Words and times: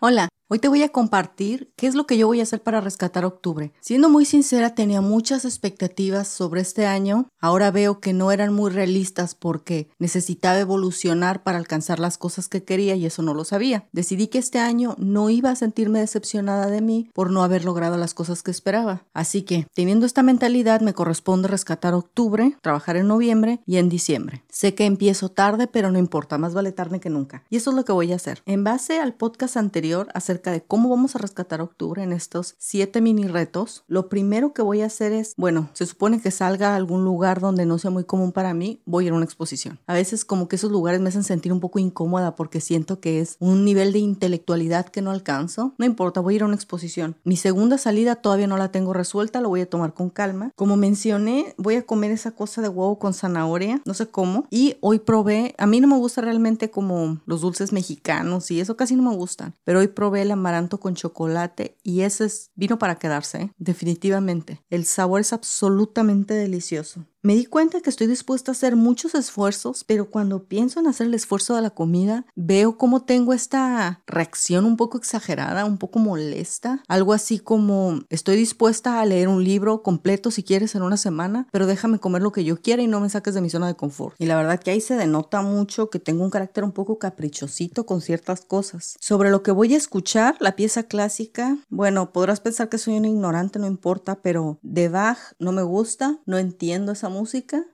Hola, 0.00 0.28
hoy 0.48 0.58
te 0.60 0.68
voy 0.68 0.82
a 0.82 0.90
compartir 0.90 1.72
qué 1.76 1.86
es 1.86 1.94
lo 1.94 2.06
que 2.06 2.16
yo 2.16 2.26
voy 2.26 2.40
a 2.40 2.44
hacer 2.44 2.62
para 2.62 2.80
rescatar 2.80 3.24
octubre. 3.24 3.72
Siendo 3.80 4.08
muy 4.08 4.24
sincera, 4.24 4.74
tenía 4.74 5.00
muchas 5.00 5.44
expectativas 5.44 6.28
sobre 6.28 6.60
este 6.60 6.86
año. 6.86 7.28
Ahora 7.40 7.70
veo 7.70 8.00
que 8.00 8.12
no 8.12 8.30
eran 8.30 8.52
muy 8.52 8.70
realistas 8.70 9.34
porque 9.34 9.90
necesitaba 9.98 10.58
evolucionar 10.58 11.42
para 11.42 11.58
alcanzar 11.58 11.98
las 11.98 12.18
cosas 12.18 12.48
que 12.48 12.62
quería 12.62 12.94
y 12.94 13.06
eso 13.06 13.22
no 13.22 13.34
lo 13.34 13.44
sabía. 13.44 13.88
Decidí 13.92 14.28
que 14.28 14.38
este 14.38 14.58
año 14.58 14.94
no 14.98 15.30
iba 15.30 15.50
a 15.50 15.56
sentirme 15.56 16.00
decepcionada 16.00 16.66
de 16.68 16.80
mí 16.80 17.10
por 17.12 17.30
no 17.30 17.42
haber 17.42 17.64
logrado 17.64 17.96
las 17.96 18.14
cosas 18.14 18.42
que 18.42 18.50
esperaba. 18.50 19.04
Así 19.12 19.42
que, 19.42 19.66
teniendo 19.74 20.06
esta 20.06 20.22
mentalidad, 20.22 20.80
me 20.80 20.94
corresponde 20.94 21.48
rescatar 21.48 21.94
octubre, 21.94 22.56
trabajar 22.62 22.96
en 22.96 23.08
noviembre 23.08 23.60
y 23.66 23.78
en 23.78 23.88
diciembre. 23.88 24.44
Sé 24.48 24.74
que 24.74 24.86
empiezo 24.86 25.28
tarde, 25.28 25.66
pero 25.66 25.90
no 25.90 25.98
importa, 25.98 26.38
más 26.38 26.54
vale 26.54 26.72
tarde 26.72 27.00
que 27.00 27.10
nunca. 27.10 27.44
Y 27.50 27.56
eso 27.56 27.70
es 27.70 27.76
lo 27.76 27.84
que 27.84 27.92
voy 27.92 28.12
a 28.12 28.16
hacer. 28.16 28.42
En 28.46 28.64
base 28.64 29.00
al 29.00 29.14
podcast 29.14 29.56
anterior, 29.56 30.08
acerca 30.36 30.52
de 30.52 30.62
cómo 30.62 30.90
vamos 30.90 31.16
a 31.16 31.18
rescatar 31.18 31.62
octubre 31.62 32.02
en 32.02 32.12
estos 32.12 32.56
siete 32.58 33.00
mini 33.00 33.26
retos, 33.26 33.84
lo 33.88 34.10
primero 34.10 34.52
que 34.52 34.60
voy 34.60 34.82
a 34.82 34.86
hacer 34.86 35.12
es, 35.12 35.32
bueno, 35.38 35.70
se 35.72 35.86
supone 35.86 36.20
que 36.20 36.30
salga 36.30 36.72
a 36.72 36.76
algún 36.76 37.04
lugar 37.04 37.40
donde 37.40 37.64
no 37.64 37.78
sea 37.78 37.90
muy 37.90 38.04
común 38.04 38.32
para 38.32 38.52
mí, 38.52 38.82
voy 38.84 39.04
a 39.04 39.06
ir 39.06 39.12
a 39.14 39.16
una 39.16 39.24
exposición. 39.24 39.78
A 39.86 39.94
veces 39.94 40.26
como 40.26 40.46
que 40.46 40.56
esos 40.56 40.70
lugares 40.70 41.00
me 41.00 41.08
hacen 41.08 41.24
sentir 41.24 41.54
un 41.54 41.60
poco 41.60 41.78
incómoda 41.78 42.36
porque 42.36 42.60
siento 42.60 43.00
que 43.00 43.20
es 43.20 43.36
un 43.40 43.64
nivel 43.64 43.94
de 43.94 44.00
intelectualidad 44.00 44.86
que 44.86 45.00
no 45.00 45.10
alcanzo. 45.10 45.72
No 45.78 45.86
importa, 45.86 46.20
voy 46.20 46.34
a 46.34 46.36
ir 46.36 46.42
a 46.42 46.46
una 46.46 46.54
exposición. 46.54 47.16
Mi 47.24 47.38
segunda 47.38 47.78
salida 47.78 48.16
todavía 48.16 48.46
no 48.46 48.58
la 48.58 48.70
tengo 48.70 48.92
resuelta, 48.92 49.40
lo 49.40 49.48
voy 49.48 49.62
a 49.62 49.70
tomar 49.70 49.94
con 49.94 50.10
calma. 50.10 50.52
Como 50.54 50.76
mencioné, 50.76 51.54
voy 51.56 51.76
a 51.76 51.86
comer 51.86 52.10
esa 52.10 52.32
cosa 52.32 52.60
de 52.60 52.68
huevo 52.68 52.98
con 52.98 53.14
zanahoria, 53.14 53.80
no 53.86 53.94
sé 53.94 54.08
cómo. 54.08 54.44
Y 54.50 54.76
hoy 54.82 54.98
probé, 54.98 55.54
a 55.56 55.66
mí 55.66 55.80
no 55.80 55.88
me 55.88 55.96
gusta 55.96 56.20
realmente 56.20 56.70
como 56.70 57.20
los 57.24 57.40
dulces 57.40 57.72
mexicanos 57.72 58.50
y 58.50 58.60
eso 58.60 58.76
casi 58.76 58.96
no 58.96 59.02
me 59.10 59.16
gustan, 59.16 59.54
pero 59.64 59.78
hoy 59.78 59.86
probé 59.86 60.25
el 60.26 60.32
amaranto 60.32 60.78
con 60.78 60.94
chocolate 60.94 61.78
y 61.82 62.02
ese 62.02 62.26
es, 62.26 62.50
vino 62.54 62.78
para 62.78 62.96
quedarse, 62.96 63.42
¿eh? 63.42 63.52
definitivamente. 63.58 64.62
El 64.70 64.84
sabor 64.84 65.20
es 65.20 65.32
absolutamente 65.32 66.34
delicioso. 66.34 67.06
Me 67.26 67.34
di 67.34 67.44
cuenta 67.44 67.80
que 67.80 67.90
estoy 67.90 68.06
dispuesta 68.06 68.52
a 68.52 68.54
hacer 68.54 68.76
muchos 68.76 69.16
esfuerzos, 69.16 69.82
pero 69.82 70.10
cuando 70.10 70.44
pienso 70.44 70.78
en 70.78 70.86
hacer 70.86 71.08
el 71.08 71.14
esfuerzo 71.14 71.56
de 71.56 71.60
la 71.60 71.70
comida, 71.70 72.24
veo 72.36 72.78
cómo 72.78 73.02
tengo 73.02 73.32
esta 73.32 74.00
reacción 74.06 74.64
un 74.64 74.76
poco 74.76 74.96
exagerada, 74.96 75.64
un 75.64 75.76
poco 75.76 75.98
molesta. 75.98 76.84
Algo 76.86 77.12
así 77.12 77.40
como 77.40 77.98
estoy 78.10 78.36
dispuesta 78.36 79.00
a 79.00 79.04
leer 79.06 79.26
un 79.26 79.42
libro 79.42 79.82
completo 79.82 80.30
si 80.30 80.44
quieres 80.44 80.76
en 80.76 80.82
una 80.82 80.96
semana, 80.96 81.48
pero 81.50 81.66
déjame 81.66 81.98
comer 81.98 82.22
lo 82.22 82.30
que 82.30 82.44
yo 82.44 82.60
quiera 82.60 82.80
y 82.80 82.86
no 82.86 83.00
me 83.00 83.10
saques 83.10 83.34
de 83.34 83.40
mi 83.40 83.50
zona 83.50 83.66
de 83.66 83.74
confort. 83.74 84.14
Y 84.20 84.26
la 84.26 84.36
verdad 84.36 84.60
que 84.60 84.70
ahí 84.70 84.80
se 84.80 84.94
denota 84.94 85.42
mucho 85.42 85.90
que 85.90 85.98
tengo 85.98 86.22
un 86.22 86.30
carácter 86.30 86.62
un 86.62 86.70
poco 86.70 87.00
caprichosito 87.00 87.86
con 87.86 88.02
ciertas 88.02 88.42
cosas. 88.42 88.94
Sobre 89.00 89.30
lo 89.30 89.42
que 89.42 89.50
voy 89.50 89.74
a 89.74 89.78
escuchar, 89.78 90.36
la 90.38 90.54
pieza 90.54 90.84
clásica, 90.84 91.58
bueno, 91.70 92.12
podrás 92.12 92.38
pensar 92.38 92.68
que 92.68 92.78
soy 92.78 92.94
un 92.94 93.04
ignorante, 93.04 93.58
no 93.58 93.66
importa, 93.66 94.14
pero 94.22 94.60
de 94.62 94.88
Bach 94.88 95.18
no 95.40 95.50
me 95.50 95.64
gusta, 95.64 96.20
no 96.24 96.38
entiendo 96.38 96.92
esa 96.92 97.08
música, 97.08 97.15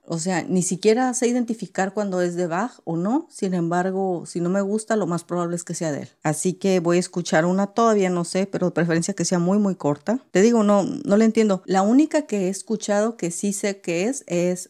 o 0.05 0.19
sea, 0.19 0.43
ni 0.43 0.61
siquiera 0.61 1.13
sé 1.13 1.27
identificar 1.27 1.93
cuando 1.93 2.21
es 2.21 2.35
de 2.35 2.47
Bach 2.47 2.79
o 2.83 2.95
no, 2.95 3.27
sin 3.29 3.53
embargo, 3.53 4.23
si 4.25 4.39
no 4.39 4.49
me 4.49 4.61
gusta, 4.61 4.95
lo 4.95 5.07
más 5.07 5.23
probable 5.23 5.55
es 5.55 5.63
que 5.63 5.73
sea 5.73 5.91
de 5.91 6.03
él. 6.03 6.09
Así 6.23 6.53
que 6.53 6.79
voy 6.79 6.97
a 6.97 6.99
escuchar 6.99 7.45
una, 7.45 7.67
todavía 7.67 8.09
no 8.09 8.23
sé, 8.23 8.47
pero 8.47 8.67
de 8.67 8.71
preferencia 8.71 9.13
que 9.13 9.25
sea 9.25 9.39
muy, 9.39 9.59
muy 9.59 9.75
corta. 9.75 10.19
Te 10.31 10.41
digo, 10.41 10.63
no, 10.63 10.83
no 10.83 11.17
le 11.17 11.25
entiendo. 11.25 11.61
La 11.65 11.81
única 11.81 12.23
que 12.23 12.45
he 12.45 12.49
escuchado 12.49 13.17
que 13.17 13.31
sí 13.31 13.53
sé 13.53 13.81
que 13.81 14.05
es, 14.05 14.23
es 14.27 14.69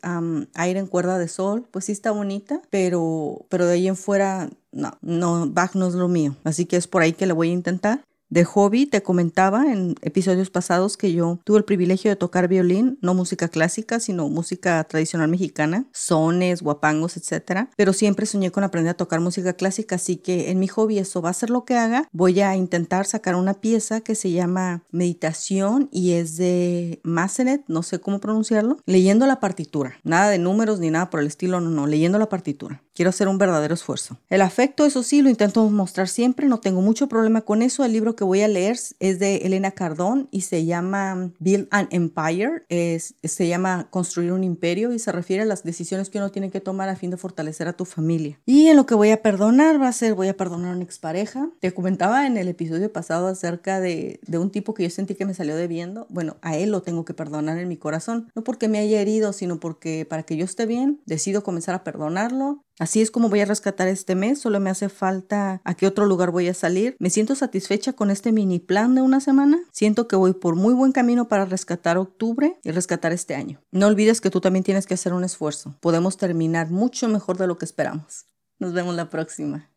Aire 0.54 0.80
en 0.80 0.88
cuerda 0.88 1.18
de 1.20 1.28
sol, 1.28 1.68
pues 1.72 1.86
sí 1.86 1.92
está 1.92 2.12
bonita, 2.12 2.62
pero, 2.70 3.46
pero 3.50 3.66
de 3.66 3.74
ahí 3.74 3.88
en 3.88 3.96
fuera 3.96 4.50
no, 4.72 4.98
no, 5.02 5.48
Bach 5.50 5.76
no 5.76 5.88
es 5.88 5.94
lo 5.94 6.08
mío. 6.08 6.36
Así 6.44 6.66
que 6.66 6.78
es 6.78 6.88
por 6.88 7.02
ahí 7.02 7.14
que 7.14 7.28
le 7.28 7.34
voy 7.34 7.50
a 7.50 7.54
intentar. 7.54 8.04
De 8.34 8.46
hobby 8.46 8.88
te 8.88 9.04
comentaba 9.04 9.72
en 9.72 9.94
episodios 10.02 10.50
pasados 10.50 10.98
que 10.98 11.14
yo 11.14 11.38
tuve 11.44 11.60
el 11.60 11.66
privilegio 11.66 12.10
de 12.10 12.16
tocar 12.16 12.48
violín, 12.48 12.98
no 13.00 13.14
música 13.14 13.48
clásica, 13.48 14.00
sino 14.00 14.28
música 14.28 14.84
tradicional 14.86 15.28
mexicana, 15.28 15.86
sones, 15.94 16.64
guapangos, 16.64 17.16
etc. 17.16 17.68
Pero 17.78 17.94
siempre 17.94 18.26
soñé 18.26 18.50
con 18.50 18.64
aprender 18.64 18.90
a 18.90 18.98
tocar 18.98 19.20
música 19.20 19.54
clásica, 19.54 19.98
así 19.98 20.16
que 20.16 20.50
en 20.50 20.58
mi 20.58 20.68
hobby 20.68 20.98
eso 20.98 21.22
va 21.22 21.30
a 21.30 21.34
ser 21.34 21.52
lo 21.52 21.64
que 21.64 21.76
haga. 21.76 22.10
Voy 22.12 22.42
a 22.42 22.56
intentar 22.56 23.06
sacar 23.06 23.36
una 23.36 23.54
pieza 23.54 24.02
que 24.02 24.16
se 24.16 24.32
llama 24.32 24.82
Meditación 24.90 25.88
y 25.92 26.14
es 26.14 26.36
de 26.36 27.02
Massenet, 27.04 27.64
no 27.68 27.84
sé 27.84 28.00
cómo 28.00 28.20
pronunciarlo, 28.20 28.78
leyendo 28.88 29.28
la 29.28 29.40
partitura. 29.40 30.00
Nada 30.04 30.32
de 30.32 30.40
números 30.40 30.80
ni 30.80 30.90
nada 30.90 31.12
por 31.12 31.20
el 31.20 31.28
estilo, 31.28 31.62
no, 31.62 31.70
no, 31.70 31.86
leyendo 31.86 32.18
la 32.18 32.30
partitura. 32.30 32.82
Quiero 32.96 33.10
hacer 33.10 33.28
un 33.28 33.40
verdadero 33.40 33.74
esfuerzo. 33.74 34.18
El 34.30 34.42
afecto, 34.42 34.86
eso 34.86 35.02
sí, 35.02 35.24
lo 35.24 35.30
intento 35.30 35.68
mostrar 35.70 36.08
siempre, 36.08 36.48
no 36.48 36.60
tengo 36.60 36.82
mucho 36.82 37.08
problema 37.08 37.42
con 37.42 37.64
eso. 37.64 37.84
El 37.84 37.92
libro 37.92 38.16
que 38.16 38.24
voy 38.24 38.42
a 38.42 38.48
leer 38.48 38.78
es 39.00 39.20
de 39.20 39.38
Elena 39.38 39.72
Cardón 39.72 40.28
y 40.30 40.42
se 40.42 40.66
llama 40.66 41.32
Build 41.40 41.68
an 41.72 41.88
Empire, 41.90 42.66
es, 42.70 43.16
se 43.24 43.48
llama 43.48 43.88
Construir 43.90 44.32
un 44.32 44.44
imperio 44.44 44.94
y 44.94 45.00
se 45.00 45.12
refiere 45.12 45.42
a 45.42 45.46
las 45.46 45.64
decisiones 45.64 46.12
que 46.12 46.20
uno 46.20 46.30
tiene 46.30 46.52
que 46.52 46.62
tomar 46.62 46.88
a 46.88 46.96
fin 46.96 47.10
de 47.10 47.18
fortalecer 47.18 47.68
a 47.68 47.74
tu 47.74 47.86
familia. 47.86 48.40
Y 48.46 48.68
en 48.68 48.78
lo 48.78 48.86
que 48.86 48.94
voy 48.94 49.10
a 49.10 49.24
perdonar 49.24 49.82
va 49.82 49.88
a 49.88 49.94
ser, 49.94 50.14
voy 50.14 50.28
a 50.28 50.38
perdonar 50.38 50.74
a 50.74 50.76
una 50.76 50.84
expareja. 50.84 51.50
Te 51.62 51.74
comentaba 51.74 52.28
en 52.28 52.38
el 52.38 52.48
episodio 52.48 52.94
pasado 52.94 53.28
acerca 53.28 53.80
de, 53.80 54.20
de 54.28 54.38
un 54.38 54.52
tipo 54.52 54.76
que 54.76 54.84
yo 54.84 54.90
sentí 54.92 55.16
que 55.16 55.26
me 55.26 55.34
salió 55.34 55.56
debiendo. 55.56 56.06
Bueno, 56.10 56.38
a 56.42 56.58
él 56.58 56.70
lo 56.70 56.84
tengo 56.84 57.06
que 57.06 57.16
perdonar 57.16 57.58
en 57.58 57.68
mi 57.68 57.78
corazón, 57.78 58.30
no 58.36 58.44
porque 58.44 58.68
me 58.68 58.78
haya 58.78 59.02
herido, 59.02 59.34
sino 59.34 59.60
porque 59.60 60.06
para 60.08 60.24
que 60.24 60.38
yo 60.38 60.46
esté 60.46 60.68
bien, 60.68 61.02
decido 61.06 61.44
comenzar 61.44 61.74
a 61.74 61.84
perdonarlo 61.84 62.64
Así 62.84 63.02
es 63.02 63.12
como 63.12 63.30
voy 63.30 63.40
a 63.40 63.46
rescatar 63.46 63.88
este 63.88 64.14
mes, 64.14 64.42
solo 64.42 64.60
me 64.60 64.70
hace 64.70 64.90
falta 64.90 65.62
a 65.64 65.74
qué 65.74 65.88
otro 65.88 66.06
lugar 66.06 66.32
voy 66.32 66.50
a 66.50 66.54
salir. 66.54 66.98
Me 67.00 67.10
siento 67.10 67.34
satisfecha 67.34 67.94
con 67.94 68.12
este 68.12 68.34
mini 68.34 68.60
plan 68.60 68.94
de 68.94 69.02
una 69.02 69.22
semana. 69.22 69.58
Siento 69.72 70.10
que 70.10 70.18
voy 70.18 70.34
por 70.34 70.58
muy 70.58 70.74
buen 70.74 70.92
camino 70.92 71.30
para 71.30 71.46
rescatar 71.46 71.98
octubre 71.98 72.60
y 72.62 72.72
rescatar 72.72 73.14
este 73.14 73.36
año. 73.36 73.62
No 73.72 73.88
olvides 73.88 74.20
que 74.20 74.30
tú 74.30 74.42
también 74.42 74.66
tienes 74.66 74.86
que 74.86 74.96
hacer 74.96 75.14
un 75.14 75.24
esfuerzo. 75.24 75.78
Podemos 75.80 76.18
terminar 76.18 76.72
mucho 76.72 77.08
mejor 77.08 77.38
de 77.38 77.48
lo 77.48 77.58
que 77.58 77.64
esperamos. 77.64 78.26
Nos 78.60 78.74
vemos 78.74 78.96
la 78.96 79.10
próxima. 79.10 79.73